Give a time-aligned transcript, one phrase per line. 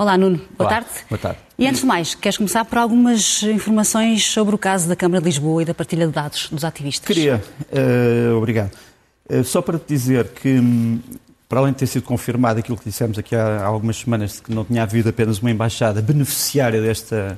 [0.00, 0.36] Olá, Nuno.
[0.36, 0.68] Boa Olá.
[0.70, 0.86] tarde.
[1.10, 1.38] Boa tarde.
[1.58, 5.24] E antes de mais, queres começar por algumas informações sobre o caso da Câmara de
[5.26, 7.08] Lisboa e da partilha de dados dos ativistas?
[7.16, 7.42] Queria,
[7.72, 8.70] eh, obrigado.
[9.28, 11.00] Eh, só para te dizer que, hum,
[11.48, 14.42] para além de ter sido confirmado aquilo que dissemos aqui há, há algumas semanas, de
[14.42, 17.36] que não tinha havido apenas uma embaixada beneficiária desta,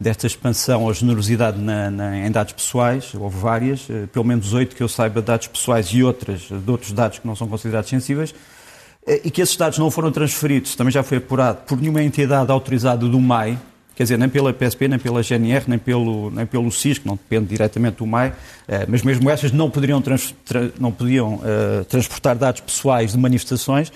[0.00, 4.74] desta expansão ou generosidade na- na- em dados pessoais, houve várias, eh, pelo menos oito
[4.74, 8.34] que eu saiba, dados pessoais e outras, de outros dados que não são considerados sensíveis,
[9.06, 13.06] e que esses dados não foram transferidos, também já foi apurado, por nenhuma entidade autorizada
[13.08, 13.58] do MAI,
[13.94, 17.14] quer dizer, nem pela PSP, nem pela GNR, nem pelo, nem pelo SIS, que não
[17.16, 18.32] depende diretamente do MAI,
[18.68, 23.18] eh, mas mesmo essas não poderiam, trans- tra- não podiam eh, transportar dados pessoais de
[23.18, 23.92] manifestações.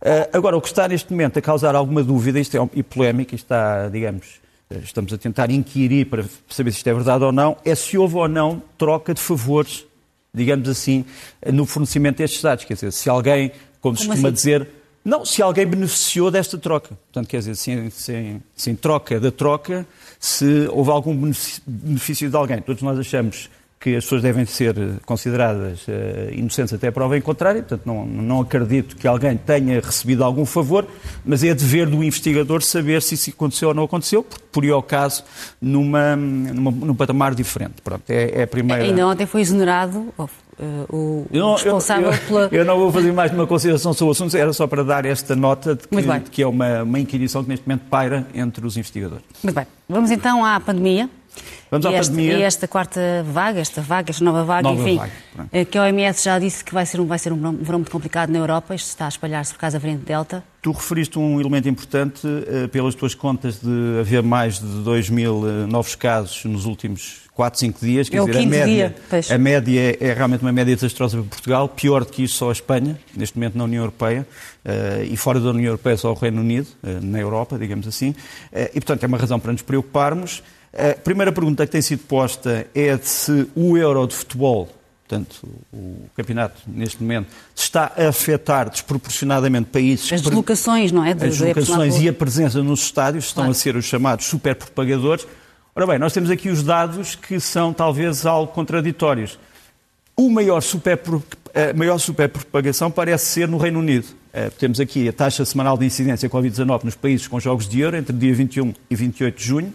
[0.00, 3.34] Eh, agora, o que está neste momento a causar alguma dúvida, isto é e polémica,
[3.34, 4.40] está, digamos,
[4.70, 7.96] eh, estamos a tentar inquirir para saber se isto é verdade ou não, é se
[7.98, 9.84] houve ou não troca de favores,
[10.32, 11.04] digamos assim,
[11.42, 12.64] eh, no fornecimento destes dados.
[12.64, 13.52] Quer dizer, se alguém,
[13.82, 14.34] como se Como costuma assim?
[14.34, 14.68] dizer,
[15.04, 16.96] não, se alguém beneficiou desta troca.
[17.12, 19.84] Portanto, quer dizer, se, se, se em troca da troca,
[20.18, 21.32] se houve algum
[21.66, 22.62] benefício de alguém.
[22.62, 27.20] Todos nós achamos que as pessoas devem ser consideradas eh, inocentes até a prova em
[27.20, 30.86] contrário, portanto não, não acredito que alguém tenha recebido algum favor,
[31.24, 34.84] mas é dever do investigador saber se isso aconteceu ou não aconteceu, porque por ao
[34.84, 35.24] caso
[35.60, 37.82] numa, numa, num patamar diferente.
[37.82, 38.84] Pronto, é, é a primeira...
[38.84, 40.26] Ainda ontem foi exonerado eh,
[40.90, 42.48] o Eu não, responsável eu, pela...
[42.52, 45.34] eu não vou fazer mais nenhuma consideração sobre o assunto, era só para dar esta
[45.34, 48.76] nota de que, de que é uma, uma inquirição que neste momento paira entre os
[48.76, 49.24] investigadores.
[49.42, 49.66] Muito bem.
[49.88, 51.08] Vamos então à pandemia.
[51.72, 52.38] Vamos e à esta, pandemia.
[52.38, 55.84] E esta quarta vaga, esta vaga, esta nova vaga, Nova enfim, vaga, eh, que a
[55.84, 58.74] OMS já disse que vai ser um, vai ser um verão muito complicado na Europa,
[58.74, 60.44] isto está a espalhar-se por causa da variante Delta.
[60.60, 65.48] Tu referiste um elemento importante eh, pelas tuas contas de haver mais de 2 mil
[65.48, 68.08] eh, novos casos nos últimos 4, 5 dias.
[68.10, 71.26] Quer É dizer, a média, dia, a média é, é realmente uma média desastrosa para
[71.26, 74.26] Portugal, pior do que isso só a Espanha, neste momento na União Europeia,
[75.10, 76.68] e fora da União Europeia só o Reino Unido,
[77.00, 78.14] na Europa, digamos assim.
[78.52, 80.42] E, portanto, é uma razão para nos preocuparmos.
[80.72, 84.68] A primeira pergunta que tem sido posta é de se o euro de futebol
[85.06, 91.12] portanto, o campeonato, neste momento, está a afetar desproporcionadamente países As deslocações, não é?
[91.12, 93.50] De- as deslocações e a presença nos estádios estão Claro.
[93.50, 95.26] a ser os chamados superpropagadores.
[95.76, 99.38] Ora bem, nós temos aqui os dados que são talvez algo contraditórios.
[100.16, 101.22] O maior superpro-
[101.54, 104.06] a maior superpropagação parece ser no Reino Unido.
[104.32, 107.98] Eh, Temos aqui a taxa semanal de incidência Covid-19 nos países com jogos de euro
[107.98, 109.74] entre dia 21 e 28 de junho.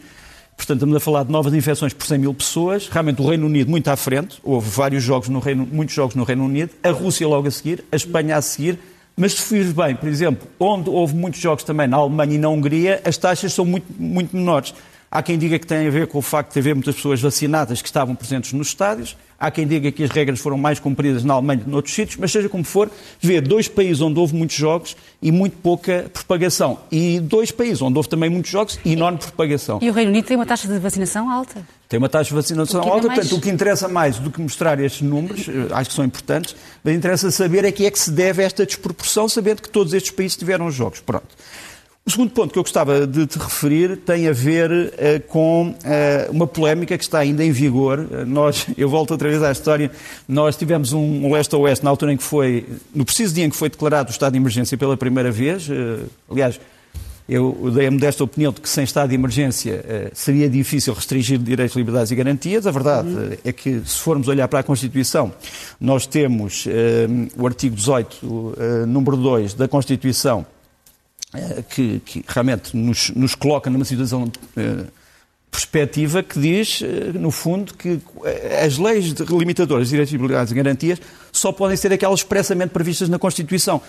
[0.57, 2.89] Portanto, estamos a falar de novas infecções por 100 mil pessoas.
[2.89, 4.39] Realmente o Reino Unido muito à frente.
[4.43, 6.71] Houve vários jogos no Reino, muitos jogos no Reino Unido.
[6.83, 8.77] A Rússia logo a seguir, a Espanha a seguir.
[9.15, 12.49] Mas se fires bem, por exemplo, onde houve muitos jogos também na Alemanha e na
[12.49, 14.73] Hungria, as taxas são muito, muito menores.
[15.09, 17.81] Há quem diga que tem a ver com o facto de haver muitas pessoas vacinadas
[17.81, 19.15] que estavam presentes nos estádios.
[19.39, 22.17] Há quem diga que as regras foram mais cumpridas na Alemanha do que noutros sítios.
[22.17, 22.89] Mas seja como for,
[23.21, 26.79] vê dois países onde houve muitos jogos e muito pouca propagação.
[26.91, 29.79] E dois países onde houve também muitos jogos e enorme propagação.
[29.81, 31.65] E o Reino Unido tem uma taxa de vacinação alta.
[31.87, 34.41] Tem uma taxa de vacinação é alta, mais- portanto, o que interessa mais do que
[34.41, 36.53] mostrar estes números, eh, acho que são importantes,
[36.83, 40.11] mas interessa saber é que é que se deve esta desproporção, sabendo que todos estes
[40.11, 40.99] países tiveram jogos.
[40.99, 41.27] Pronto.
[42.07, 46.29] O segundo ponto que eu gostava de te referir tem a ver eh, com eh,
[46.31, 48.07] uma polémica que está ainda em vigor.
[48.09, 49.91] Eh, nós, eu volto outra vez à história,
[50.25, 52.65] nós tivemos um leste-oeste na altura em que foi,
[52.95, 55.67] no preciso dia em que foi declarado o estado de emergência pela primeira vez,
[56.31, 56.57] aliás,
[57.27, 61.75] eu dei a modesta opinião de que sem estado de emergência seria difícil restringir direitos,
[61.75, 62.65] liberdades e garantias.
[62.65, 63.09] A verdade
[63.43, 65.33] eh, é que, se formos olhar para a Constituição,
[65.77, 66.65] nós temos
[67.37, 70.45] o artigo 18, eh, número 2 da Constituição,
[71.69, 74.85] que, que realmente nos, nos coloca numa situação eh,
[75.51, 80.55] perspectiva que diz, eh, no fundo, que eh, as leis limitadoras de direitos, liberdades e
[80.55, 81.01] garantias
[81.31, 83.81] só podem ser aquelas expressamente previstas na Constituição.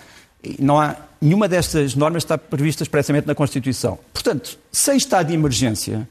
[0.57, 3.99] Não há nenhuma destas normas está prevista expressamente na Constituição.
[4.13, 6.07] Portanto, sem estado de emergência,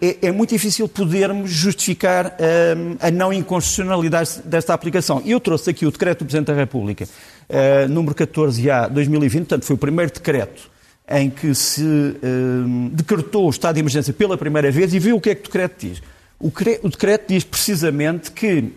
[0.00, 2.36] é, é muito difícil podermos justificar
[2.76, 5.22] hum, a não inconstitucionalidade desta aplicação.
[5.24, 7.06] Eu trouxe aqui o decreto do Presidente da República,
[7.48, 10.70] eh, número 14A 2020, portanto, foi o primeiro decreto
[11.10, 15.20] em que se hum, decretou o estado de emergência pela primeira vez e viu o
[15.20, 16.02] que é que o decreto diz.
[16.38, 18.72] O, cre- o decreto diz precisamente que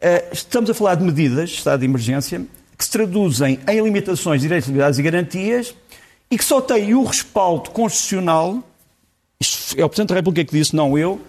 [0.00, 2.42] eh, estamos a falar de medidas de estado de emergência
[2.78, 5.74] que se traduzem em limitações de direitos, liberdades e garantias
[6.30, 8.62] e que só têm o respaldo constitucional,
[9.40, 11.20] isto é o Presidente da República que disse, não eu,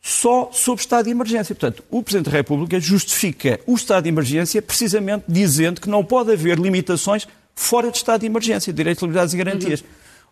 [0.00, 1.54] só sob estado de emergência.
[1.54, 6.32] Portanto, o Presidente da República justifica o estado de emergência precisamente dizendo que não pode
[6.32, 9.84] haver limitações fora de estado de emergência, direitos, liberdades e garantias.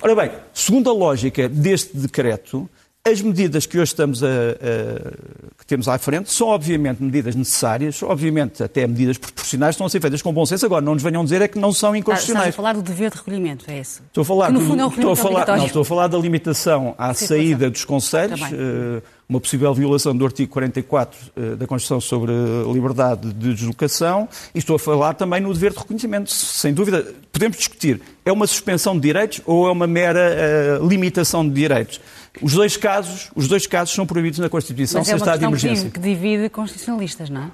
[0.03, 2.69] Ora bem, segundo a lógica deste decreto,
[3.05, 5.11] as medidas que hoje estamos a, a-
[5.59, 10.01] que temos à frente são, obviamente, medidas necessárias, obviamente, até medidas proporcionais, estão a ser
[10.01, 10.65] feitas com bom senso.
[10.67, 12.49] Agora, não nos venham dizer é que não são inconstitucionais.
[12.51, 14.03] Estás a falar do dever de recolhimento, é isso?
[14.07, 16.07] Estou a falar, que, no fundo, é um estou a falar, não, estou a falar
[16.09, 21.57] da limitação à Sim, saída dos conselhos, uh, uma possível violação do artigo 44 uh,
[21.57, 22.33] da Constituição sobre
[22.73, 26.31] liberdade de deslocação, e estou a falar também no dever de reconhecimento.
[26.31, 31.47] Sem dúvida, podemos discutir, é uma suspensão de direitos ou é uma mera uh, limitação
[31.49, 32.01] de direitos?
[32.41, 35.45] Os dois casos, os dois casos são proibidos na Constituição Mas sem é estado de
[35.45, 35.91] emergência.
[35.91, 37.51] que divide constitucionalistas, não é?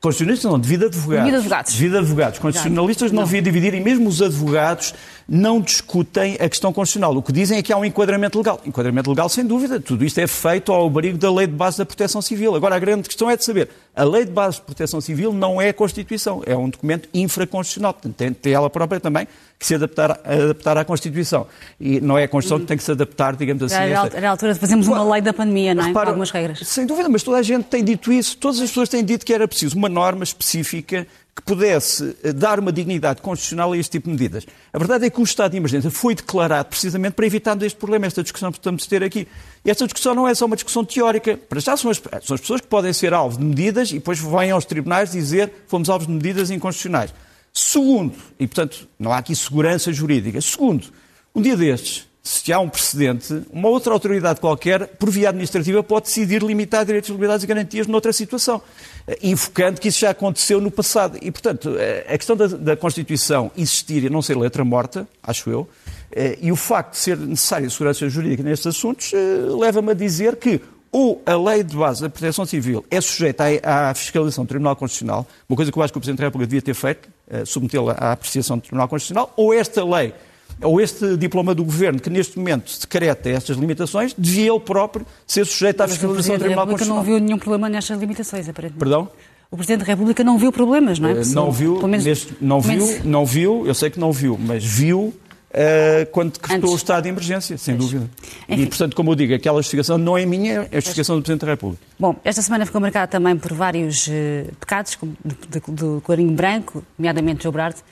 [0.00, 1.24] Constitucionalistas não, devido a advogados.
[1.26, 1.72] Devido a advogados.
[1.72, 2.38] Devido a advogados.
[2.38, 4.94] Constitucionalistas não, não devia dividir e mesmo os advogados
[5.28, 7.14] não discutem a questão constitucional.
[7.14, 8.58] O que dizem é que há um enquadramento legal.
[8.64, 9.78] Enquadramento legal, sem dúvida.
[9.78, 12.54] Tudo isto é feito ao abrigo da Lei de Base da Proteção Civil.
[12.54, 13.68] Agora, a grande questão é de saber,
[14.00, 17.92] a Lei de Base de Proteção Civil não é a Constituição, é um documento infraconstitucional.
[17.92, 21.46] Portanto, tem, tem ela própria também que se adaptar, adaptar à Constituição.
[21.78, 23.74] E não é a Constituição que tem que se adaptar, digamos assim.
[23.74, 24.16] Era, esta...
[24.16, 25.86] era a altura de fazermos uma lei da pandemia, não é?
[25.88, 26.60] Repara, algumas regras.
[26.66, 28.38] Sem dúvida, mas toda a gente tem dito isso.
[28.38, 31.06] Todas as pessoas têm dito que era preciso uma norma específica
[31.40, 34.46] que pudesse eh, dar uma dignidade constitucional a este tipo de medidas.
[34.72, 38.06] A verdade é que o estado de emergência foi declarado precisamente para evitar este problema,
[38.06, 39.26] esta discussão que estamos a ter aqui.
[39.64, 41.36] E esta discussão não é só uma discussão teórica.
[41.36, 44.18] Para já são as, são as pessoas que podem ser alvo de medidas e depois
[44.18, 47.12] vêm aos tribunais dizer fomos alvos de medidas inconstitucionais.
[47.52, 50.86] Segundo, e portanto não há aqui segurança jurídica, segundo,
[51.34, 56.06] um dia destes, se há um precedente, uma outra autoridade qualquer, por via administrativa, pode
[56.06, 58.60] decidir limitar direitos, liberdades e garantias noutra situação,
[59.06, 61.18] eh, invocando que isso já aconteceu no passado.
[61.22, 65.48] E, portanto, eh, a questão da, da Constituição existir e não ser letra morta, acho
[65.48, 65.66] eu,
[66.12, 69.12] eh, e o facto de ser necessária segurança jurídica nestes assuntos,
[69.58, 70.60] leva-me a dizer que
[70.92, 75.24] ou a lei de base da proteção civil é sujeita à, fiscalização do Tribunal Constitucional,
[75.48, 77.08] uma coisa que eu acho que o Presidente da República devia ter feito,
[77.46, 80.12] submetê-la à apreciação do Tribunal Constitucional, ou esta lei
[80.62, 85.44] ou este diploma do Governo, que neste momento decreta estas limitações, devia ele próprio ser
[85.46, 86.98] sujeito à fiscalização do Tribunal Constitucional.
[86.98, 88.78] não viu nenhum problema nestas limitações, aparentemente.
[88.78, 89.08] Perdão?
[89.50, 91.12] O Presidente da República não viu problemas, não é?
[91.14, 93.04] Uh, não viu, menos, neste, não viu, menos...
[93.04, 95.12] não viu, eu sei que não viu, mas viu
[95.50, 98.08] Uh, quando decretou o estado de emergência, sem dúvida.
[98.48, 98.62] Enfim.
[98.62, 101.44] E, portanto, como eu digo, aquela justificação não é minha, é a justificação do Presidente
[101.44, 101.82] da República.
[101.98, 106.84] Bom, esta semana ficou marcada também por vários uh, pecados, como do, do Clarinho Branco,
[106.96, 107.82] nomeadamente João Brard, uh,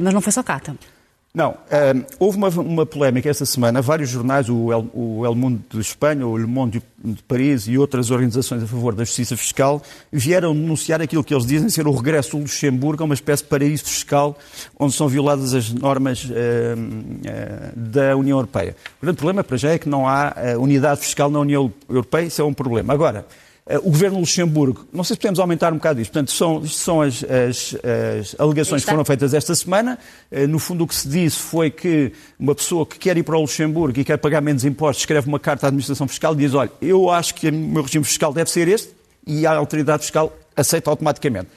[0.00, 0.80] mas não foi só cá também.
[1.34, 3.80] Não, um, houve uma, uma polémica esta semana.
[3.80, 7.78] Vários jornais, o El, o El Mundo de Espanha, o Le Monde de Paris e
[7.78, 9.82] outras organizações a favor da justiça fiscal
[10.12, 13.48] vieram denunciar aquilo que eles dizem ser o regresso do Luxemburgo a uma espécie de
[13.48, 14.36] paraíso fiscal
[14.78, 18.76] onde são violadas as normas uh, uh, da União Europeia.
[19.00, 22.26] O grande problema para já é que não há uh, unidade fiscal na União Europeia,
[22.26, 22.92] isso é um problema.
[22.92, 26.32] Agora, eh, o governo de Luxemburgo, não sei se podemos aumentar um bocado isto, portanto,
[26.32, 27.76] são, são as, as,
[28.20, 29.98] as alegações que foram feitas esta semana.
[30.32, 33.36] Eh, no fundo, o que se disse foi que uma pessoa que quer ir para
[33.36, 36.54] o Luxemburgo e quer pagar menos impostos escreve uma carta à administração fiscal e diz:
[36.54, 38.90] Olha, eu acho que o meu regime fiscal deve ser este,
[39.24, 41.48] e a autoridade fiscal aceita automaticamente.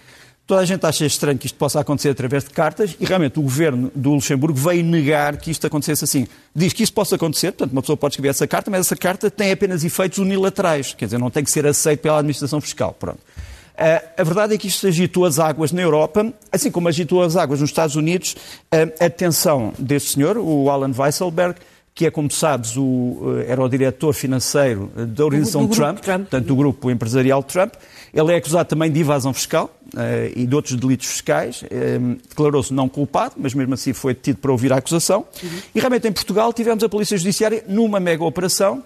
[0.48, 3.42] Toda a gente acha estranho que isto possa acontecer através de cartas e realmente o
[3.42, 6.28] governo do Luxemburgo veio negar que isto acontecesse assim.
[6.54, 9.32] Diz que isso possa acontecer, portanto, uma pessoa pode escrever essa carta, mas essa carta
[9.32, 12.94] tem apenas efeitos unilaterais, quer dizer, não tem que ser aceito pela administração fiscal.
[12.94, 13.18] Pronto.
[13.18, 17.36] Uh, a verdade é que isto agitou as águas na Europa, assim como agitou as
[17.36, 18.36] águas nos Estados Unidos.
[18.72, 21.60] Uh, a atenção deste senhor, o Alan Weisselberg,
[21.96, 26.00] que é, como sabes, o, eh, era o diretor financeiro da organização do, do Trump,
[26.00, 27.74] Trump, portanto, do grupo empresarial Trump.
[28.14, 29.98] Ele é acusado também de evasão fiscal uh,
[30.36, 31.62] e de outros delitos fiscais.
[31.64, 35.26] Uh, Declarou-se não culpado, mas mesmo assim foi detido para ouvir a acusação.
[35.42, 35.50] Uhum.
[35.74, 38.84] E realmente em Portugal tivemos a Polícia Judiciária numa mega operação.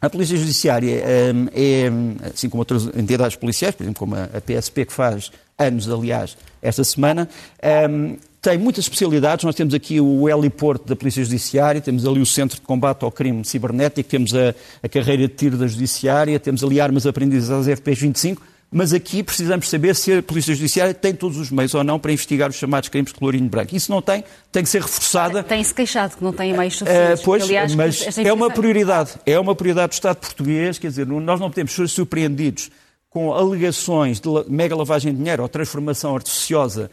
[0.00, 4.86] A Polícia Judiciária um, é, assim como outras entidades policiais, por exemplo, como a PSP,
[4.86, 7.28] que faz anos, aliás, esta semana,
[7.88, 9.44] um, tem muitas especialidades.
[9.44, 13.12] Nós temos aqui o heliporto da Polícia Judiciária, temos ali o Centro de Combate ao
[13.12, 17.66] Crime Cibernético, temos a, a carreira de tiro da Judiciária, temos ali armas aprendidas às
[17.68, 21.84] FPs 25, mas aqui precisamos saber se a Polícia Judiciária tem todos os meios ou
[21.84, 23.76] não para investigar os chamados crimes de colorinho branco.
[23.76, 25.44] Isso não tem, tem que ser reforçada.
[25.44, 27.20] Tem-se queixado que não tem meios suficientes.
[27.20, 29.12] Uh, pois, aliás, mas é uma prioridade.
[29.24, 32.70] É uma prioridade do Estado português, quer dizer, nós não podemos ser surpreendidos
[33.08, 36.90] com alegações de mega lavagem de dinheiro ou transformação artificiosa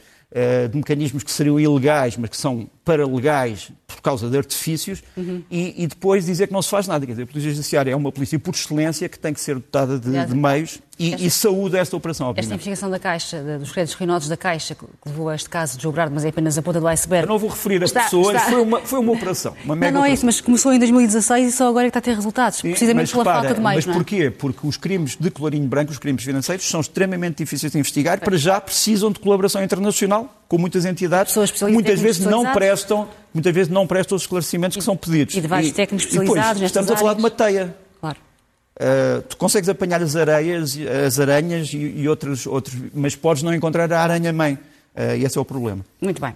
[0.69, 5.43] de mecanismos que seriam ilegais, mas que são paralegais por causa de artifícios, uhum.
[5.51, 7.05] e, e, depois dizer que não se faz nada.
[7.05, 10.00] Quer dizer, a Polícia Judiciária é uma polícia por excelência que tem que ser dotada
[10.00, 12.46] de, de meios e, esta, e saúde esta operação, obviamente.
[12.46, 15.84] Esta investigação da Caixa, dos créditos ruinosos da Caixa, que levou a este caso de
[15.84, 17.25] Jobrado, mas é apenas a ponta do iceberg.
[17.27, 18.50] Eu não vou referir a pessoas, está...
[18.50, 21.48] Foi, uma, foi uma operação, uma mega Não, não é isso, mas começou em 2016
[21.48, 23.86] e só agora é que está a ter resultados, precisamente pela falta de meios.
[23.86, 23.98] Mas é?
[23.98, 24.31] porquê?
[24.31, 28.22] Porque os crimes de colarinho branco, os crimes financeiros, são extremamente difíceis de investigar, e
[28.22, 31.34] para já precisam de colaboração internacional com muitas entidades,
[31.70, 35.36] muitas vezes não prestam muitas vezes não prestam os esclarecimentos que são pedidos.
[35.36, 37.75] E de vários técnicos especializados e depois, Estamos a falar de uma teia.
[38.01, 38.18] Claro.
[38.75, 40.75] Uh, tu consegues apanhar as areias,
[41.06, 44.56] as aranhas e, e outros, outros, mas podes não encontrar a aranha-mãe.
[44.96, 45.86] Uh, e esse é o problema.
[46.01, 46.36] Muito bem.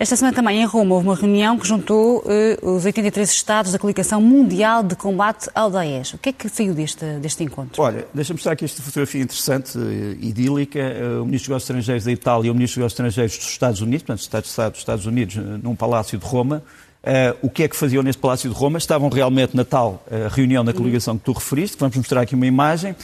[0.00, 3.80] Esta semana também em Roma houve uma reunião que juntou uh, os 83 Estados da
[3.80, 6.14] Coligação Mundial de Combate ao Daesh.
[6.14, 7.82] O que é que saiu deste, deste encontro?
[7.82, 9.76] Olha, deixa-me mostrar aqui esta fotografia interessante,
[10.20, 10.78] idílica.
[11.20, 13.80] o Ministro dos Negócios Estrangeiros da Itália e o Ministro dos Negócios Estrangeiros dos Estados
[13.80, 16.62] Unidos, portanto, Estados dos Estados Unidos, num palácio de Roma,
[16.98, 18.76] Uh, o que é que faziam neste Palácio de Roma?
[18.76, 22.34] Estavam realmente na tal uh, reunião da coligação que tu referiste, que vamos mostrar aqui
[22.34, 22.94] uma imagem.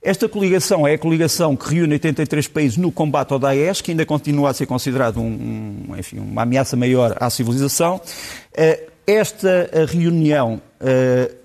[0.00, 4.06] Esta coligação é a coligação que reúne 83 países no combate ao Daesh, que ainda
[4.06, 7.96] continua a ser considerado um, um, enfim, uma ameaça maior à civilização.
[7.96, 10.60] Uh, esta reunião,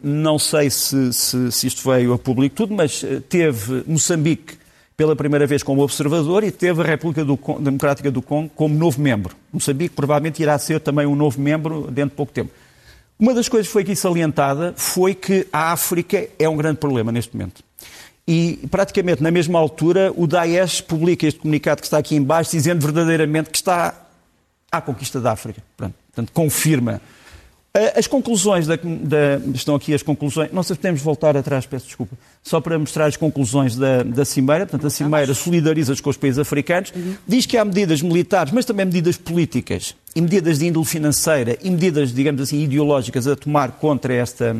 [0.04, 4.58] não sei se, se, se, isto veio a público tudo, mas teve Moçambique
[4.98, 9.02] pela primeira vez como observador e teve a República do, Democrática do Congo como novo
[9.02, 9.36] membro.
[9.52, 12.52] Moçambique provavelmente irá ser também um novo membro dentro de pouco tempo.
[13.18, 17.12] Uma das coisas que foi aqui salientada foi que a África é um grande problema
[17.12, 17.64] neste momento.
[18.28, 22.82] E praticamente na mesma altura o Daesh publica este comunicado que está aqui embaixo dizendo
[22.82, 23.94] verdadeiramente que está
[24.72, 25.62] à conquista da África.
[25.78, 27.02] Portanto, confirma
[27.96, 30.52] as conclusões da, da, Estão aqui as conclusões.
[30.52, 32.16] Não sei se podemos voltar atrás, peço desculpa.
[32.44, 34.68] Só para mostrar as conclusões da, da Cimeira.
[34.68, 36.94] Portanto, a Cimeira solidariza-se com os países africanos.
[36.96, 37.16] Uhum.
[37.28, 41.70] Diz que há medidas militares, mas também medidas políticas e medidas de índole financeira e
[41.72, 44.56] medidas, digamos assim, ideológicas a tomar contra esta,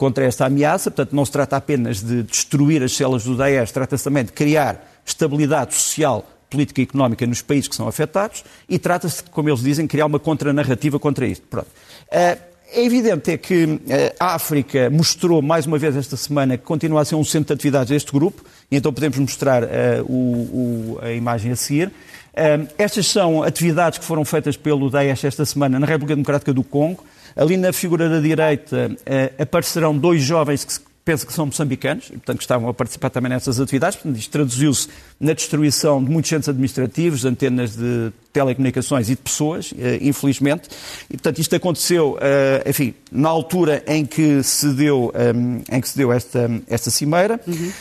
[0.00, 0.90] contra esta ameaça.
[0.90, 4.82] Portanto, não se trata apenas de destruir as células do Daesh, trata-se também de criar
[5.04, 9.86] estabilidade social política e económica nos países que são afetados e trata-se, como eles dizem,
[9.86, 11.46] criar uma contranarrativa contra isto.
[11.46, 11.68] Pronto.
[12.08, 16.62] Uh, é evidente é que eh, a África mostrou mais uma vez esta semana que
[16.62, 19.66] continua a ser um centro de atividades deste grupo, e então podemos mostrar uh,
[20.08, 21.88] o, o, a imagem a seguir.
[21.88, 26.62] Uh, estas são atividades que foram feitas pelo Daesh esta semana na República Democrática do
[26.62, 27.04] Congo.
[27.36, 32.12] Ali na figura da direita uh, aparecerão dois jovens que penso que são moçambicanos e,
[32.12, 33.96] portanto, estavam a participar também nessas atividades.
[33.96, 39.72] Portanto, isto traduziu-se na destruição de muitos centros administrativos, antenas de telecomunicações e de pessoas,
[39.78, 40.68] eh, infelizmente.
[41.08, 45.88] E, portanto, isto aconteceu, eh, enfim, na altura em que se deu, eh, em que
[45.88, 47.40] se deu esta, esta cimeira.
[47.46, 47.72] Uhum.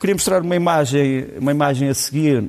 [0.00, 2.44] Queria mostrar uma imagem, uma imagem a seguir,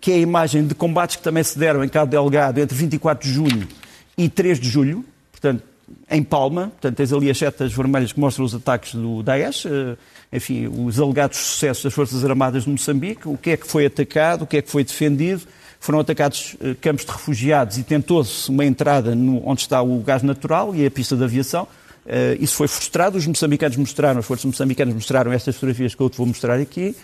[0.00, 3.28] que é a imagem de combates que também se deram em Cabo Delgado entre 24
[3.28, 3.68] de junho
[4.16, 5.04] e 3 de julho.
[5.30, 5.62] Portanto,
[6.10, 9.96] em Palma, portanto, tens ali as setas vermelhas que mostram os ataques do Daesh, eh,
[10.32, 14.42] enfim, os alegados sucessos das Forças Armadas de Moçambique, o que é que foi atacado,
[14.42, 15.42] o que é que foi defendido.
[15.80, 20.22] Foram atacados eh, campos de refugiados e tentou-se uma entrada no, onde está o gás
[20.22, 21.66] natural e a pista de aviação.
[22.04, 26.10] Uh, isso foi frustrado, os moçambicanos mostraram, as forças moçambicanas mostraram estas fotografias que eu
[26.10, 26.96] te vou mostrar aqui,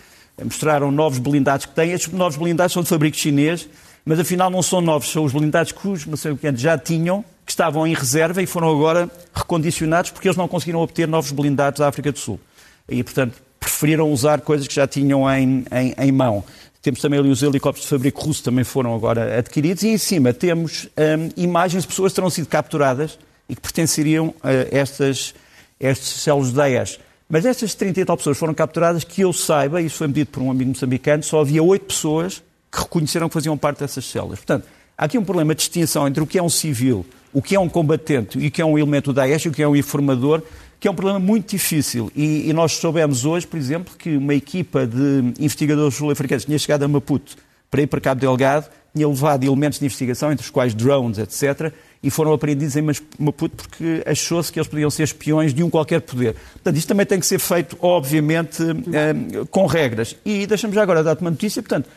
[0.43, 1.91] mostraram novos blindados que têm.
[1.91, 3.65] Estes novos blindados são de fabrico chinês,
[4.05, 7.87] mas afinal não são novos, são os blindados que os moçambicanos já tinham que estavam
[7.87, 12.11] em reserva e foram agora recondicionados porque eles não conseguiram obter novos blindados da África
[12.11, 12.39] do Sul.
[12.87, 16.43] E, portanto, preferiram usar coisas que já tinham em, em, em mão.
[16.81, 19.83] Temos também ali os helicópteros de fabrico russo, também foram agora adquiridos.
[19.83, 23.17] E em cima temos hum, imagens de pessoas que terão sido capturadas
[23.49, 25.33] e que pertenceriam a estas,
[25.79, 26.99] estes células de Daesh.
[27.27, 30.41] Mas destas 30 e tal pessoas foram capturadas, que eu saiba, isso foi medido por
[30.41, 34.39] um amigo moçambicano, só havia oito pessoas que reconheceram que faziam parte dessas células.
[34.39, 34.65] Portanto,
[34.97, 37.59] há aqui um problema de distinção entre o que é um civil o que é
[37.59, 40.41] um combatente e o que é um elemento da Daesh o que é um informador,
[40.79, 42.11] que é um problema muito difícil.
[42.15, 46.83] E, e nós soubemos hoje, por exemplo, que uma equipa de investigadores sul-africanos tinha chegado
[46.83, 47.35] a Maputo
[47.69, 51.71] para ir para Cabo Delgado, tinha levado elementos de investigação, entre os quais drones, etc.,
[52.01, 52.81] e foram apreendidos em
[53.19, 56.33] Maputo porque achou-se que eles podiam ser espiões de um qualquer poder.
[56.53, 60.15] Portanto, isto também tem que ser feito, obviamente, eh, com regras.
[60.25, 61.89] E deixamos já agora dar-te uma notícia, portanto,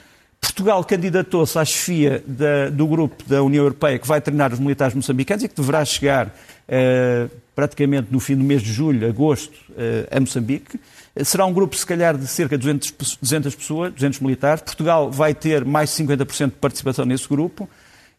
[0.53, 4.95] Portugal candidatou-se à chefia da, do grupo da União Europeia que vai treinar os militares
[4.95, 6.31] moçambicanos e que deverá chegar
[6.69, 10.79] eh, praticamente no fim do mês de julho, agosto, eh, a Moçambique.
[11.25, 14.63] Será um grupo, se calhar, de cerca de 200, 200 pessoas, 200 militares.
[14.63, 17.69] Portugal vai ter mais de 50% de participação nesse grupo.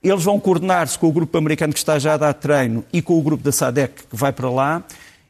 [0.03, 3.17] Eles vão coordenar-se com o grupo americano que está já a dar treino e com
[3.17, 4.83] o grupo da SADEC que vai para lá.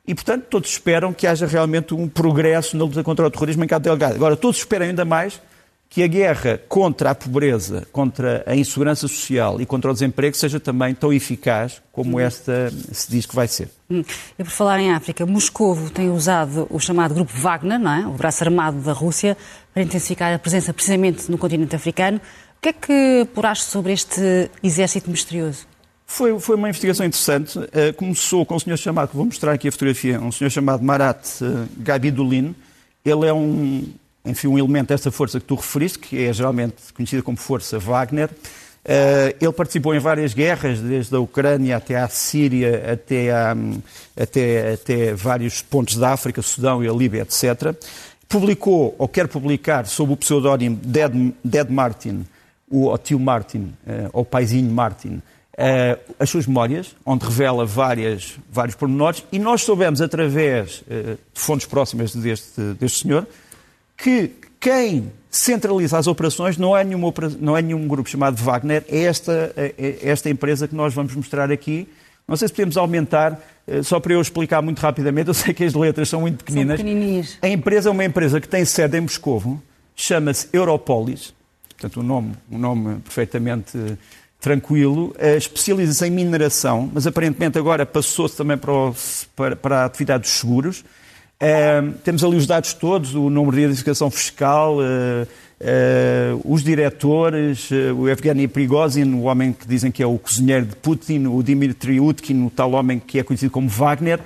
[0.08, 3.68] E, portanto, todos esperam que haja realmente um progresso na luta contra o terrorismo em
[3.68, 4.16] Cabo Delgado.
[4.16, 5.42] Agora, todos esperam ainda mais
[5.94, 10.60] que a guerra contra a pobreza, contra a insegurança social e contra o desemprego seja
[10.60, 13.70] também tão eficaz como esta se diz que vai ser.
[13.92, 14.04] Hum.
[14.40, 18.08] E por falar em África, Moscovo tem usado o chamado Grupo Wagner, não é?
[18.08, 19.38] o braço armado da Rússia,
[19.72, 22.18] para intensificar a presença precisamente no continente africano.
[22.58, 25.68] O que é que apuraste sobre este exército misterioso?
[26.08, 27.60] Foi, foi uma investigação interessante.
[27.60, 31.24] Uh, começou com um senhor chamado, vou mostrar aqui a fotografia, um senhor chamado Marat
[31.42, 32.56] uh, Gabidulin.
[33.06, 33.94] Ele é um,
[34.26, 38.30] enfim, um elemento dessa força que tu referiste, que é geralmente conhecida como Força Wagner,
[39.40, 43.30] ele participou em várias guerras, desde a Ucrânia até a Síria, até,
[44.22, 47.74] até, até vários pontos da África, Sudão e a Líbia, etc.
[48.28, 51.14] Publicou, ou quer publicar, sob o pseudónimo Dead,
[51.44, 52.26] Dead Martin,
[52.70, 53.74] o tio Martin,
[54.12, 55.22] ou paizinho Martin,
[55.54, 61.42] uh, as suas memórias, onde revela várias, vários pormenores, e nós soubemos, através uh, de
[61.42, 63.28] fontes próximas deste, deste senhor,
[63.98, 69.04] que quem centraliza as operações não é, nenhuma, não é nenhum grupo chamado Wagner, é
[69.04, 71.88] esta, é, é esta empresa que nós vamos mostrar aqui.
[72.28, 75.64] Não sei se podemos aumentar, uh, só para eu explicar muito rapidamente, eu sei que
[75.64, 76.78] as letras são muito pequeninas.
[76.78, 76.86] São
[77.42, 79.62] a empresa é uma empresa que tem sede em Moscovo,
[79.96, 81.34] chama-se Europolis,
[81.70, 83.78] portanto um nome, um nome perfeitamente
[84.40, 88.96] tranquilo, especializa-se em mineração, mas aparentemente agora passou-se também para, o,
[89.36, 90.84] para, para, a atividade dos seguros.
[91.42, 97.70] Uh, temos ali os dados todos, o número de identificação fiscal, uh, uh, os diretores,
[97.72, 102.00] o Evgeny Prigozhin, o homem que dizem que é o cozinheiro de Putin, o Dmitry
[102.00, 104.20] Utkin, o tal homem que é conhecido como Wagner.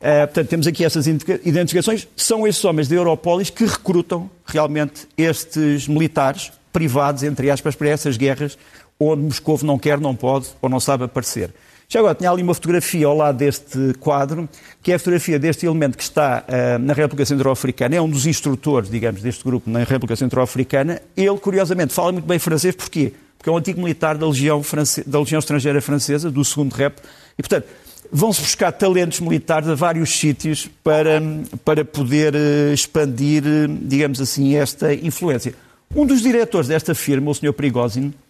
[0.00, 2.08] portanto, temos aqui essas identificações.
[2.16, 8.16] São esses homens da Europolis que recrutam realmente estes militares privados, entre aspas, para essas
[8.16, 8.58] guerras
[8.98, 11.50] onde Moscou não quer, não pode ou não sabe aparecer.
[11.94, 14.48] Já agora, tinha ali uma fotografia ao lado deste quadro,
[14.82, 18.26] que é a fotografia deste elemento que está uh, na República Centro-Africana, é um dos
[18.26, 21.00] instrutores, digamos, deste grupo na República Centro-Africana.
[21.16, 23.12] Ele, curiosamente, fala muito bem francês, porquê?
[23.38, 25.08] Porque é um antigo militar da Legião, France...
[25.08, 26.98] da Legião Estrangeira Francesa, do segundo rep,
[27.38, 27.68] e, portanto,
[28.10, 31.22] vão-se buscar talentos militares a vários sítios para,
[31.64, 35.54] para poder uh, expandir, uh, digamos assim, esta influência.
[35.94, 37.52] Um dos diretores desta firma, o Sr.
[37.52, 38.23] Prigozhin, eh,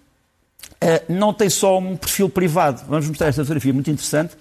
[1.09, 2.83] não tem só um perfil privado.
[2.89, 4.35] Vamos mostrar esta fotografia muito interessante.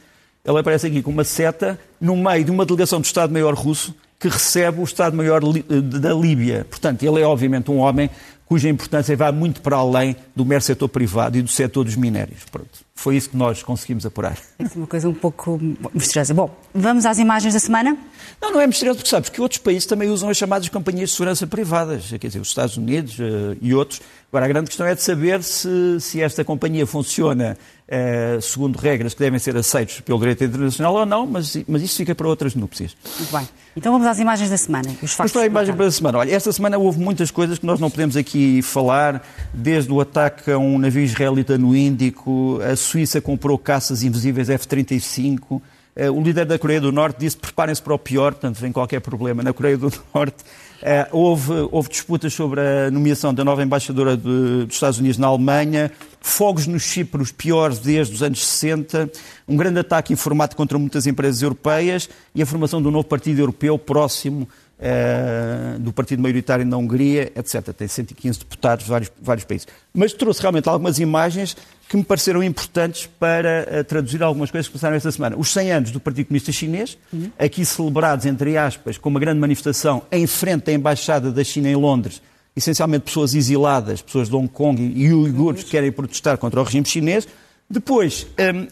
[0.45, 4.27] Ele aparece aqui com uma seta no meio de uma delegação do Estado-Maior russo que
[4.27, 6.65] recebe o Estado-Maior eh, da Líbia.
[6.69, 8.09] Portanto, ele é obviamente um homem
[8.45, 12.41] cuja importância vai muito para além do mero setor privado e do setor dos minérios.
[12.51, 12.69] Pronto.
[12.95, 14.37] Foi isso que nós conseguimos apurar.
[14.59, 15.59] É uma coisa um pouco
[15.93, 16.33] misteriosa.
[16.33, 17.97] Bom, vamos às imagens da semana?
[18.41, 21.15] Não, não é misterioso, porque sabes que outros países também usam as chamadas companhias de
[21.15, 23.99] segurança privadas, quer dizer, os Estados Unidos uh, e outros.
[24.31, 29.13] Agora, a grande questão é de saber se, se esta companhia funciona uh, segundo regras
[29.13, 32.55] que devem ser aceitas pelo direito internacional ou não, mas, mas isso fica para outras
[32.55, 32.95] núpcias.
[33.19, 33.47] Muito bem.
[33.75, 34.89] Então vamos às imagens da semana.
[35.01, 36.17] Os vamos para a imagem para a semana.
[36.19, 40.51] Olha, esta semana houve muitas coisas que nós não podemos aqui falar, desde o ataque
[40.51, 45.61] a um navio israelita no Índico, a Suíça comprou caças invisíveis F-35,
[45.95, 48.99] eh, o líder da Coreia do Norte disse preparem-se para o pior, portanto, vem qualquer
[48.99, 49.43] problema.
[49.43, 50.43] Na Coreia do Norte.
[50.83, 55.27] Uh, houve, houve, disputas sobre a nomeação da nova embaixadora de, dos Estados Unidos na
[55.27, 59.09] Alemanha, fogos no Chipre, os piores desde os anos 60,
[59.47, 63.39] um grande ataque informático contra muitas empresas europeias e a formação de um novo partido
[63.39, 64.45] europeu próximo
[64.79, 67.73] uh, do partido maioritário na Hungria, etc.
[67.73, 69.67] Tem 115 deputados de vários, vários países.
[69.93, 71.55] Mas trouxe realmente algumas imagens
[71.87, 75.35] que me pareceram importantes para uh, traduzir algumas coisas que passaram esta semana.
[75.37, 77.29] Os 100 anos do Partido Comunista Chinês, uhum.
[77.37, 81.75] aqui celebrados, entre aspas, com uma grande manifestação em frente à Embaixada da China em
[81.75, 82.21] Londres,
[82.55, 86.85] essencialmente pessoas exiladas, pessoas de Hong Kong e uigures que querem protestar contra o regime
[86.85, 87.27] chinês.
[87.73, 88.27] Depois,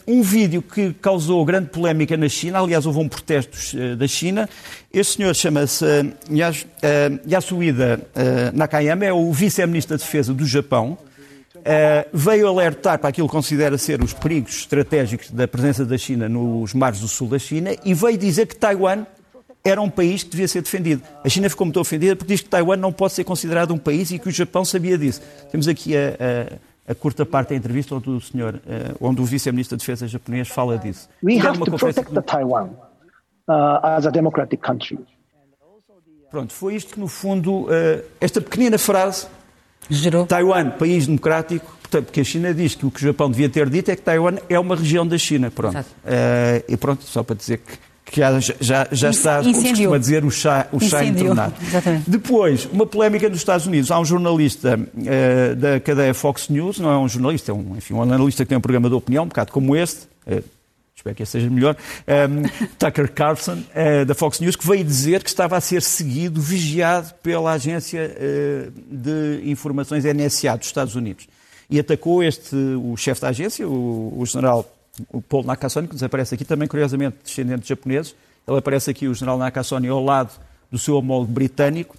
[0.07, 4.07] um, um, vídeo que causou grande polémica na China, aliás, houve um protesto uh, da
[4.07, 4.47] China.
[4.93, 10.99] Este senhor chama-se uh, Yasuhida uh, Nakayama, é o vice-ministro da Defesa do Japão.
[12.13, 16.73] Veio alertar para aquilo que considera ser os perigos estratégicos da presença da China nos
[16.73, 19.05] mares do sul da China e veio dizer que Taiwan
[19.63, 21.03] era um país que devia ser defendido.
[21.23, 24.09] A China ficou muito ofendida porque diz que Taiwan não pode ser considerado um país
[24.11, 25.21] e que o Japão sabia disso.
[25.51, 29.25] Temos aqui a, a, a curta parte da entrevista onde o senhor, uh, onde o
[29.25, 31.09] vice-ministro da Defesa japonês fala disso.
[31.23, 32.69] We have to protect the Taiwan
[33.47, 34.99] uh, as a democratic country.
[36.29, 37.69] Pronto, foi isto que no fundo, uh,
[38.19, 39.27] esta pequenina frase
[39.89, 40.25] Gerou.
[40.25, 43.91] Taiwan, país democrático, porque a China diz que o que o Japão devia ter dito
[43.91, 45.51] é que Taiwan é uma região da China.
[45.51, 45.79] Pronto.
[45.79, 50.31] Uh, e pronto, só para dizer que, que já, já, está, como costuma dizer, o
[50.31, 51.53] chá, o chá entornado.
[51.61, 52.09] Exatamente.
[52.09, 53.89] Depois, uma polémica nos Estados Unidos.
[53.89, 57.93] Há um jornalista uh, da cadeia Fox News, não é um jornalista, é um, enfim,
[57.93, 60.43] um analista que tem um programa de opinião, um bocado como este, uh,
[60.93, 65.23] espero que esse seja melhor, um, Tucker Carlson, uh, da Fox News, que veio dizer
[65.23, 68.15] que estava a ser seguido, vigiado pela agência
[68.89, 71.27] de informações NSA dos Estados Unidos.
[71.69, 74.69] E atacou este, o chefe da agência, o, o general
[75.11, 78.15] o Paul Nakasone, que nos aparece aqui também, curiosamente, descendente de japoneses.
[78.47, 80.39] Ele aparece aqui, o general Nakasone, ao lado
[80.71, 81.95] do seu homólogo britânico.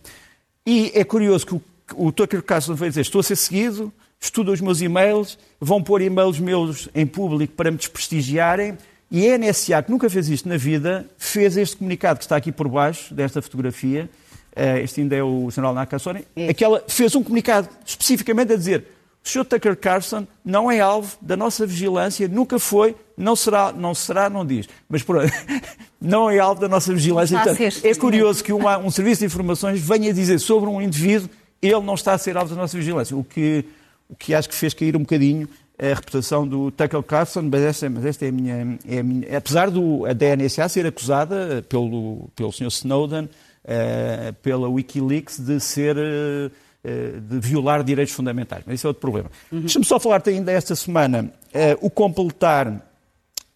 [0.66, 1.62] E é curioso que o,
[1.94, 6.00] o Tucker Carlson veio dizer, estou a ser seguido, estuda os meus e-mails, vão pôr
[6.02, 8.76] e-mails meus em público para me desprestigiarem,
[9.10, 12.50] e a NSA, que nunca fez isto na vida, fez este comunicado que está aqui
[12.50, 14.08] por baixo desta fotografia.
[14.56, 16.26] Eh, este ainda é o general Nakasone.
[16.34, 16.48] É.
[16.48, 18.86] Aquela fez um comunicado especificamente a dizer
[19.24, 19.44] O Sr.
[19.44, 24.44] Tucker Carlson não é alvo da nossa vigilância, nunca foi, não será, não será, não
[24.44, 24.68] diz.
[24.88, 25.32] Mas pronto,
[26.00, 27.38] não é alvo da nossa vigilância.
[27.54, 27.86] Ser.
[27.86, 31.28] é curioso que uma- um serviço de informações venha dizer sobre um indivíduo,
[31.60, 33.16] ele não está a ser alvo da nossa vigilância.
[33.16, 33.64] O que,
[34.08, 37.88] o que acho que fez cair um bocadinho a reputação do Tucker Carlson, mas esta,
[37.90, 39.36] mas esta é, a minha, é a minha.
[39.38, 42.66] Apesar do, a da NSA ser acusada pelo, pelo Sr.
[42.68, 43.28] Snowden,
[43.64, 45.96] eh, pela Wikileaks, de ser.
[45.96, 46.50] eh,
[46.84, 48.64] de violar direitos fundamentais.
[48.66, 49.30] Mas isso é outro problema.
[49.50, 52.82] Deixa-me só falar-te ainda esta semana eh, o completar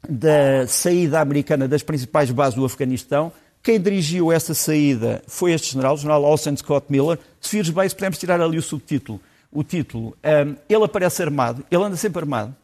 [0.09, 3.33] da saída americana das principais bases do Afeganistão.
[3.63, 7.19] Quem dirigiu essa saída foi este general, o general Austin Scott Miller.
[7.41, 11.65] Se vires bem, se pudermos tirar ali o subtítulo, o título, um, ele aparece armado,
[11.69, 12.55] ele anda sempre armado.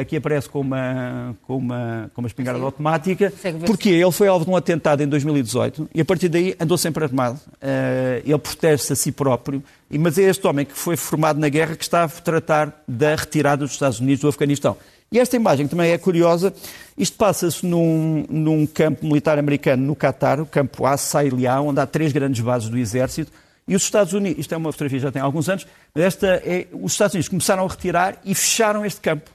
[0.00, 2.66] Aqui aparece com uma, com uma, com uma espingarda Sim.
[2.66, 3.32] automática.
[3.66, 7.04] Porque ele foi alvo de um atentado em 2018 e a partir daí andou sempre
[7.04, 7.36] armado.
[7.54, 9.62] Uh, ele protege-se a si próprio.
[9.90, 13.64] Mas é este homem que foi formado na guerra que está a tratar da retirada
[13.64, 14.76] dos Estados Unidos do Afeganistão.
[15.10, 16.52] E esta imagem também é curiosa.
[16.96, 22.12] Isto passa-se num, num campo militar americano no Catar, o campo Assailiá, onde há três
[22.12, 23.32] grandes bases do exército.
[23.66, 26.26] E os Estados Unidos, isto é uma fotografia que já tem alguns anos, mas esta
[26.44, 29.30] é, os Estados Unidos começaram a retirar e fecharam este campo.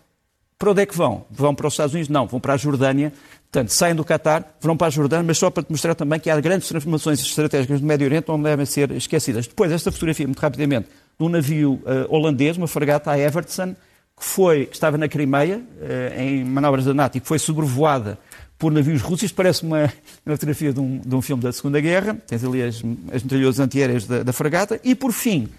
[0.63, 1.25] Para onde é que vão?
[1.29, 2.07] Vão para os Estados Unidos?
[2.07, 3.11] Não, vão para a Jordânia.
[3.51, 6.29] Portanto, saem do Catar, vão para a Jordânia, mas só para te mostrar também que
[6.29, 9.45] há grandes transformações estratégicas no Médio Oriente onde devem ser esquecidas.
[9.45, 10.87] Depois, esta fotografia, muito rapidamente,
[11.19, 13.73] de um navio eh, holandês, uma fragata a Evertson,
[14.17, 18.17] que, foi, estava na Crimeia, eh, em manobras da NATO, e que foi sobrevoada
[18.57, 19.23] por navios russos.
[19.23, 19.91] Isto parece uma,
[20.25, 22.15] uma fotografia de um, de um filme da Segunda Guerra.
[22.25, 22.75] Tens ali as,
[23.11, 24.79] as metralhadoras antiaéreas da, da fragata.
[24.81, 25.49] E, por fim,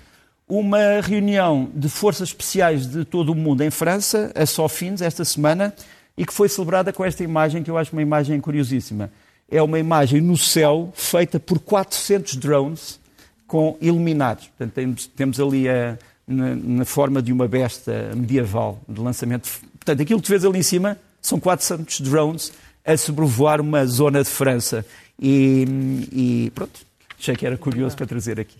[0.49, 5.75] uma reunião de forças especiais de todo o mundo em França, a Sofins, esta semana,
[6.17, 9.11] e que foi celebrada com esta imagem, que eu acho uma imagem curiosíssima.
[9.51, 13.01] É uma imagem no céu feita por 400 drones
[13.47, 14.47] com iluminados.
[14.49, 19.49] Portanto, temos, temos ali a, na, na forma de uma besta medieval de lançamento.
[19.79, 22.53] Portanto, aquilo que tu vês ali em cima são 400 drones
[22.85, 24.85] a sobrevoar uma zona de França.
[25.21, 25.65] E,
[26.13, 26.81] e pronto,
[27.19, 28.59] achei que era curioso para trazer aqui.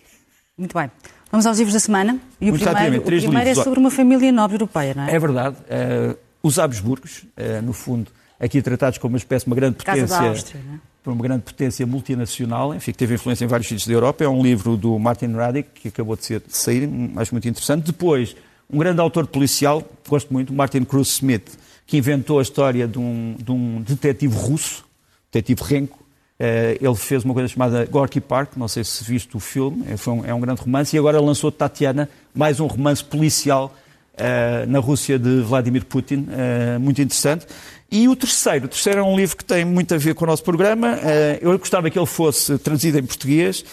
[0.57, 0.91] Muito bem.
[1.35, 2.13] Vamos aos livros da semana.
[2.41, 3.65] E o Muito primeiro, rapidamente, o três primeiro é livros.
[3.65, 5.17] sobre uma família nobre europeia, não é?
[5.17, 5.57] É verdade.
[5.69, 10.03] eh, os Habsburgos, eh, no fundo, aqui tratados como uma espécie de uma grande Casa
[10.03, 10.79] potência, da Áustria, não é?
[11.03, 14.23] por uma grande potência multinacional, enfim, que teve influência em vários sítios da Europa.
[14.23, 17.85] É um livro do Martin Radic, que acabou de, ser, sair, acho muito interessante.
[17.87, 18.37] Depois,
[18.71, 23.35] um grande autor policial, gosto muito, Martin Cruz Smith, que inventou a história de um,
[23.43, 24.85] de um detetive russo,
[25.33, 25.99] detetive Renko.
[26.39, 30.11] Eh, ele fez uma coisa chamada Gorky Park, não sei se viste o filme, é,
[30.11, 33.73] um, é um grande romance, e agora lançou Tatiana, mais um romance policial
[34.17, 37.47] eh, na Rússia de Vladimir Putin, eh, muito interessante.
[37.89, 40.27] E o terceiro, o terceiro é um livro que tem muito a ver com o
[40.27, 40.99] nosso programa.
[41.41, 43.65] Eu gostava que ele fosse traduzido em português,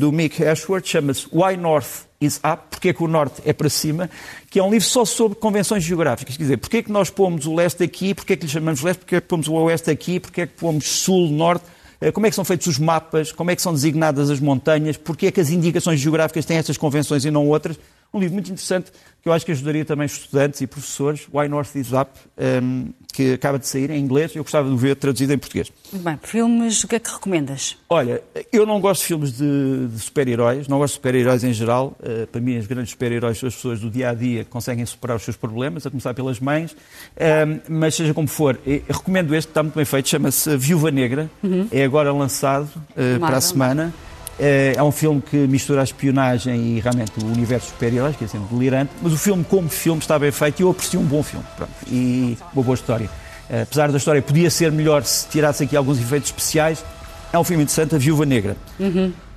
[0.00, 3.68] do Mick Ashworth, chama-se Why North is Up, porque é que o Norte é para
[3.68, 4.10] cima,
[4.50, 6.36] que é um livro só sobre convenções geográficas.
[6.36, 8.80] Quer dizer, porque é que nós pomos o leste aqui, porque é que lhe chamamos
[8.80, 11.64] leste, porque é que pomos o oeste aqui, porque é que pomos sul, norte,
[12.12, 15.26] como é que são feitos os mapas, como é que são designadas as montanhas, porque
[15.26, 17.78] é que as indicações geográficas têm estas convenções e não outras.
[18.12, 18.90] Um livro muito interessante
[19.28, 23.34] que eu acho que ajudaria também estudantes e professores, Why North is Up, ehm, que
[23.34, 24.34] acaba de sair em inglês.
[24.34, 25.70] Eu gostava de o ver traduzido em português.
[25.92, 26.18] Muito bem.
[26.22, 27.76] Filmes, o que é que recomendas?
[27.90, 31.94] Olha, eu não gosto de filmes de, de super-heróis, não gosto de super-heróis em geral.
[32.00, 34.86] Uh, para mim, os grandes super-heróis são as pessoas do dia a dia que conseguem
[34.86, 36.74] superar os seus problemas, a começar pelas mães.
[37.20, 41.30] Um, mas seja como for, recomendo este, está muito bem feito, chama-se Viúva Negra.
[41.70, 43.92] É agora lançado uh, para a semana.
[44.38, 48.28] Uh, é um filme que mistura a espionagem e realmente o universo super-heróis, que é
[48.28, 48.90] sempre delirante.
[49.02, 51.44] Mas o filme, como filme, está bem feito e eu aprecio um bom filme.
[51.56, 53.06] Pronto, e uma boa história.
[53.50, 56.84] Uh, apesar da história podia ser melhor se tirasse aqui alguns efeitos especiais,
[57.32, 58.56] é um filme interessante, A Viúva Negra.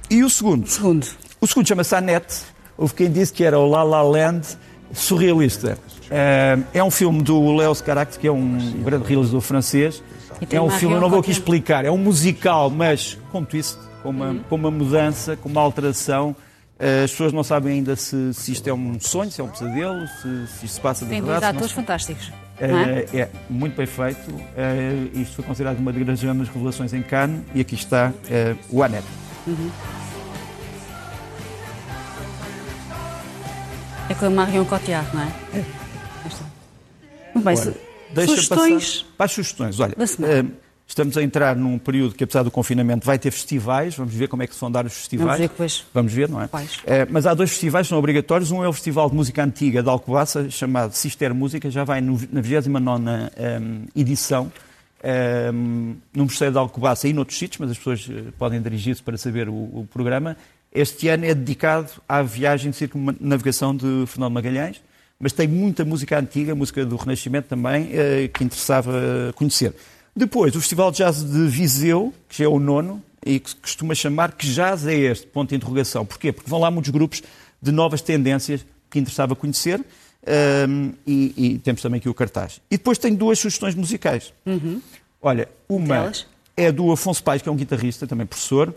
[0.10, 0.68] E o segundo?
[0.68, 1.08] Segundo.
[1.40, 2.36] O segundo chama-se Annette.
[2.78, 4.48] Houve quem disse que era o La La Land
[4.94, 5.78] surrealista.
[6.10, 10.04] Eh, É um filme do Léo Carax, que é um grande realizador francês.
[10.50, 14.10] É um filme, eu não vou aqui explicar, é um musical, mas com twist, com
[14.10, 16.36] uma, com uma mudança, com uma alteração.
[16.80, 19.48] Eh, As pessoas não sabem ainda se, se isto é um sonho, se é um
[19.50, 21.46] pesadelo, se, se isto se passa de Tem dois verdade.
[21.48, 22.32] se não atores fantásticos.
[22.60, 23.06] não é?
[23.14, 24.34] é, é muito bem feito.
[24.58, 28.82] É, isto foi considerado uma das grandes revelações em Cannes e aqui está é, o
[28.84, 29.08] Annette.
[34.10, 35.28] É com a Marion Cotillard, não é?
[36.26, 36.44] Esta.
[37.34, 37.58] Muito bem.
[37.58, 37.74] Ora,
[38.14, 39.02] deixa sugestões.
[39.02, 39.80] passar para as sugestões.
[39.80, 40.46] Olha, eh,
[40.92, 43.96] estamos a entrar num período que, apesar do confinamento, vai ter festivais.
[43.96, 45.28] Vamos ver como é que se vão dar os festivais.
[45.28, 45.86] Vamos ver depois.
[45.94, 46.48] Vamos ver, não é?
[46.48, 46.80] Quais?
[46.86, 48.52] Eh, mas há dois festivais que são obrigatórios.
[48.52, 52.20] Um é o Festival de Música Antiga de Alcobaça, chamado Sister Música, já vai no-
[52.32, 53.04] na 29
[53.38, 54.52] ehm, edição.
[55.04, 59.18] ehm, no Mosteiro de Alcobaça e noutros sítios, mas as pessoas eh, podem dirigir-se para
[59.18, 60.38] saber o, o programa.
[60.74, 64.82] Este ano é dedicado à viagem de circunnavigação de Fernando Magalhães.
[65.20, 69.74] mas tem muita música antiga, música do Renascimento também, eh, que interessava conhecer.
[70.16, 73.96] Depois, o Festival de Jazz de Viseu, que é o nono, e que se costuma
[73.96, 76.06] chamar que jazz é este, ponto de interrogação.
[76.06, 76.32] Porquê?
[76.32, 77.22] Porque vão lá muitos grupos
[77.62, 79.80] de novas tendências que interessava conhecer
[80.68, 82.60] um, e, e, temos também aqui o cartaz.
[82.70, 84.34] E depois tenho duas sugestões musicais.
[84.46, 84.82] Uhum.
[85.22, 86.12] Olha, uma
[86.58, 88.74] é do Afonso Paes, que é um guitarrista, também professor.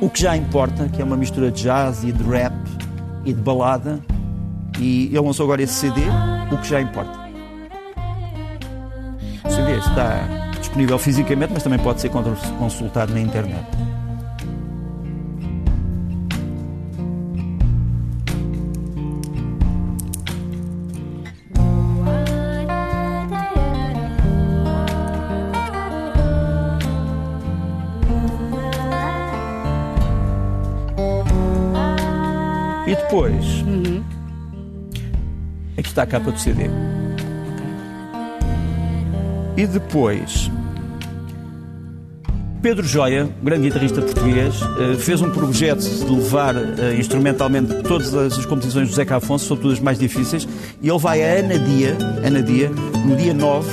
[0.00, 2.54] O que já importa, que é uma mistura de jazz e de rap
[3.24, 4.00] e de balada.
[4.78, 6.00] E ele lançou agora esse CD,
[6.52, 7.19] O que já importa.
[9.80, 10.26] Está
[10.58, 13.66] disponível fisicamente, mas também pode ser consultado na internet.
[32.86, 34.02] E depois, uhum.
[35.78, 36.68] aqui está a capa do CD.
[39.60, 40.50] E depois,
[42.62, 48.46] Pedro Joia, grande guitarrista português, eh, fez um projeto de levar eh, instrumentalmente todas as
[48.46, 50.48] composições do Zeca Afonso, sobretudo as mais difíceis,
[50.80, 51.94] e ele vai a Ana Dia,
[52.24, 52.70] Ana Dia
[53.04, 53.68] no dia 9,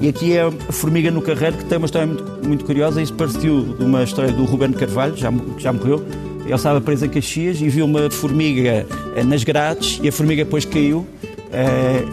[0.00, 3.14] e aqui é a Formiga no Carreiro, que tem uma história muito, muito curiosa, isso
[3.14, 6.06] partiu de uma história do Ruben Carvalho, já, já morreu,
[6.44, 10.44] ele estava preso em Caxias e viu uma formiga eh, nas grades e a formiga
[10.44, 11.04] depois caiu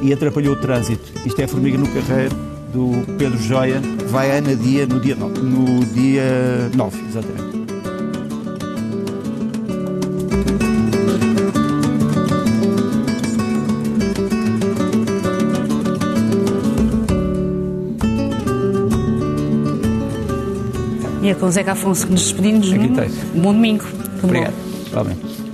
[0.02, 1.13] e atrapalhou o trânsito.
[1.26, 5.16] Isto é a formiga no carreiro do Pedro Joia, vai a Ana Dia no dia
[5.16, 7.60] 9, no dia 9 exatamente.
[21.22, 22.72] E é com o Zeca Afonso que nos despedimos.
[22.72, 22.88] Aqui
[23.36, 23.86] Um bom domingo.
[24.24, 24.54] Obrigado.
[24.94, 25.49] Bom.